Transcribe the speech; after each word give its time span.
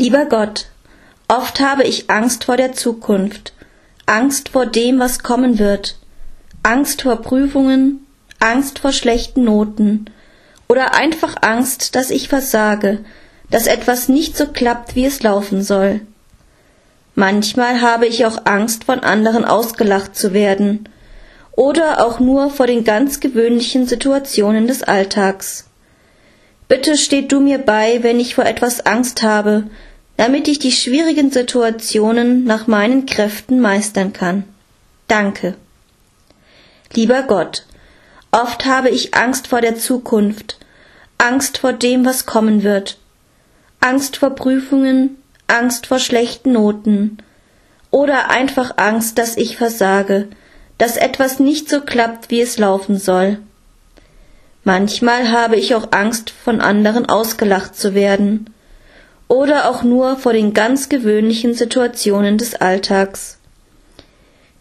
Lieber 0.00 0.24
Gott, 0.24 0.64
oft 1.28 1.60
habe 1.60 1.82
ich 1.82 2.08
Angst 2.08 2.44
vor 2.44 2.56
der 2.56 2.72
Zukunft, 2.72 3.52
Angst 4.06 4.48
vor 4.48 4.64
dem, 4.64 4.98
was 4.98 5.18
kommen 5.18 5.58
wird, 5.58 5.98
Angst 6.62 7.02
vor 7.02 7.16
Prüfungen, 7.16 8.06
Angst 8.38 8.78
vor 8.78 8.92
schlechten 8.92 9.44
Noten 9.44 10.06
oder 10.70 10.94
einfach 10.94 11.34
Angst, 11.42 11.96
dass 11.96 12.08
ich 12.08 12.30
versage, 12.30 13.00
dass 13.50 13.66
etwas 13.66 14.08
nicht 14.08 14.38
so 14.38 14.46
klappt, 14.46 14.96
wie 14.96 15.04
es 15.04 15.22
laufen 15.22 15.62
soll. 15.62 16.00
Manchmal 17.14 17.82
habe 17.82 18.06
ich 18.06 18.24
auch 18.24 18.46
Angst, 18.46 18.84
von 18.84 19.00
anderen 19.00 19.44
ausgelacht 19.44 20.16
zu 20.16 20.32
werden 20.32 20.88
oder 21.52 22.06
auch 22.06 22.20
nur 22.20 22.48
vor 22.48 22.66
den 22.66 22.84
ganz 22.84 23.20
gewöhnlichen 23.20 23.86
Situationen 23.86 24.66
des 24.66 24.82
Alltags. 24.82 25.66
Bitte 26.68 26.96
steht 26.96 27.32
du 27.32 27.40
mir 27.40 27.58
bei, 27.58 28.02
wenn 28.02 28.18
ich 28.18 28.36
vor 28.36 28.46
etwas 28.46 28.86
Angst 28.86 29.22
habe, 29.22 29.64
damit 30.20 30.48
ich 30.48 30.58
die 30.58 30.70
schwierigen 30.70 31.30
Situationen 31.30 32.44
nach 32.44 32.66
meinen 32.66 33.06
Kräften 33.06 33.58
meistern 33.58 34.12
kann. 34.12 34.44
Danke. 35.08 35.54
Lieber 36.92 37.22
Gott, 37.22 37.64
oft 38.30 38.66
habe 38.66 38.90
ich 38.90 39.14
Angst 39.14 39.46
vor 39.46 39.62
der 39.62 39.76
Zukunft, 39.76 40.58
Angst 41.16 41.56
vor 41.56 41.72
dem, 41.72 42.04
was 42.04 42.26
kommen 42.26 42.64
wird, 42.64 42.98
Angst 43.80 44.18
vor 44.18 44.34
Prüfungen, 44.34 45.16
Angst 45.46 45.86
vor 45.86 45.98
schlechten 45.98 46.52
Noten 46.52 47.16
oder 47.90 48.28
einfach 48.28 48.76
Angst, 48.76 49.16
dass 49.16 49.38
ich 49.38 49.56
versage, 49.56 50.28
dass 50.76 50.98
etwas 50.98 51.40
nicht 51.40 51.70
so 51.70 51.80
klappt, 51.80 52.28
wie 52.28 52.42
es 52.42 52.58
laufen 52.58 52.98
soll. 52.98 53.38
Manchmal 54.64 55.32
habe 55.32 55.56
ich 55.56 55.74
auch 55.74 55.92
Angst, 55.92 56.28
von 56.28 56.60
anderen 56.60 57.08
ausgelacht 57.08 57.74
zu 57.74 57.94
werden 57.94 58.50
oder 59.30 59.70
auch 59.70 59.84
nur 59.84 60.16
vor 60.16 60.32
den 60.32 60.54
ganz 60.54 60.88
gewöhnlichen 60.88 61.54
Situationen 61.54 62.36
des 62.36 62.56
Alltags. 62.56 63.38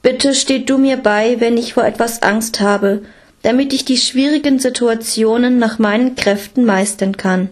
Bitte 0.03 0.36
steht 0.36 0.70
du 0.70 0.78
mir 0.78 0.98
bei, 0.98 1.39
wenn 1.39 1.58
ich 1.58 1.73
vor 1.73 1.86
etwas 1.86 2.22
Angst 2.22 2.59
habe, 2.59 3.02
damit 3.42 3.73
ich 3.73 3.84
die 3.84 3.97
schwierigen 3.97 4.59
Situationen 4.59 5.58
nach 5.58 5.80
meinen 5.80 6.16
Kräften 6.16 6.66
meistern 6.66 7.17
kann. 7.17 7.50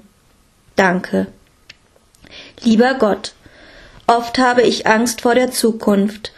Danke. 0.75 1.25
Lieber 2.63 2.93
Gott, 2.93 3.33
oft 4.05 4.37
habe 4.37 4.61
ich 4.61 4.85
Angst 4.85 5.21
vor 5.21 5.33
der 5.33 5.49
Zukunft, 5.49 6.33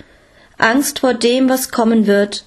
Angst 0.57 0.99
vor 0.99 1.13
dem, 1.13 1.49
was 1.49 1.71
kommen 1.71 2.07
wird, 2.07 2.45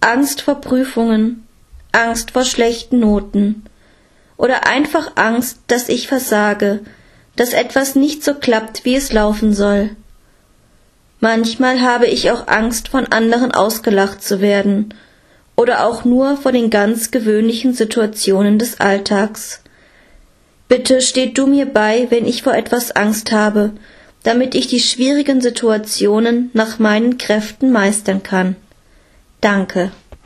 Angst 0.00 0.42
vor 0.42 0.60
Prüfungen, 0.60 1.46
Angst 1.92 2.32
vor 2.32 2.44
schlechten 2.44 2.98
Noten 2.98 3.62
oder 4.36 4.66
einfach 4.66 5.12
Angst, 5.14 5.60
dass 5.68 5.88
ich 5.88 6.08
versage, 6.08 6.80
dass 7.40 7.54
etwas 7.54 7.94
nicht 7.94 8.22
so 8.22 8.34
klappt, 8.34 8.84
wie 8.84 8.94
es 8.96 9.14
laufen 9.14 9.54
soll. 9.54 9.96
Manchmal 11.20 11.80
habe 11.80 12.06
ich 12.06 12.30
auch 12.30 12.48
Angst, 12.48 12.88
von 12.88 13.06
anderen 13.06 13.50
ausgelacht 13.50 14.22
zu 14.22 14.42
werden 14.42 14.92
oder 15.56 15.86
auch 15.86 16.04
nur 16.04 16.36
vor 16.36 16.52
den 16.52 16.68
ganz 16.68 17.10
gewöhnlichen 17.10 17.72
Situationen 17.72 18.58
des 18.58 18.78
Alltags. 18.78 19.62
Bitte 20.68 21.00
steht 21.00 21.38
du 21.38 21.46
mir 21.46 21.64
bei, 21.64 22.08
wenn 22.10 22.26
ich 22.26 22.42
vor 22.42 22.52
etwas 22.52 22.92
Angst 22.92 23.32
habe, 23.32 23.70
damit 24.22 24.54
ich 24.54 24.66
die 24.66 24.80
schwierigen 24.80 25.40
Situationen 25.40 26.50
nach 26.52 26.78
meinen 26.78 27.16
Kräften 27.16 27.72
meistern 27.72 28.22
kann. 28.22 28.54
Danke. 29.40 29.92